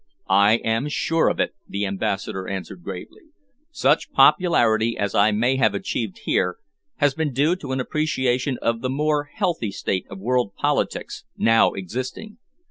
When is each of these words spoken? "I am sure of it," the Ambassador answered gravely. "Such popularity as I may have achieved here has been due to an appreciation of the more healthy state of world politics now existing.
"I 0.27 0.55
am 0.63 0.89
sure 0.89 1.29
of 1.29 1.39
it," 1.39 1.53
the 1.67 1.85
Ambassador 1.85 2.47
answered 2.47 2.81
gravely. 2.81 3.21
"Such 3.69 4.09
popularity 4.11 4.97
as 4.97 5.13
I 5.13 5.29
may 5.29 5.57
have 5.57 5.75
achieved 5.75 6.21
here 6.25 6.57
has 6.95 7.13
been 7.13 7.33
due 7.33 7.55
to 7.57 7.71
an 7.71 7.79
appreciation 7.79 8.57
of 8.63 8.81
the 8.81 8.89
more 8.89 9.25
healthy 9.25 9.69
state 9.69 10.07
of 10.09 10.17
world 10.19 10.55
politics 10.55 11.25
now 11.37 11.73
existing. 11.73 12.39